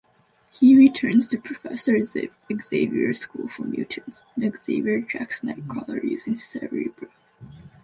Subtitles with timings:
[0.49, 7.07] He returns to Professor Xavier's school for mutants, and Xavier tracks Nightcrawler using Cerebro.